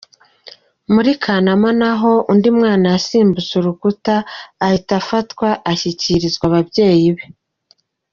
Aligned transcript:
Muri 0.93 1.11
Kanama 1.23 1.69
naho 1.79 2.11
undi 2.31 2.49
mwana 2.57 2.85
yasimbutse 2.93 3.53
urukuta 3.57 4.15
ahita 4.65 4.93
afatwa 5.01 5.47
ashyikirizwa 5.71 6.43
ababyeyi 6.49 7.09
be. 7.15 7.25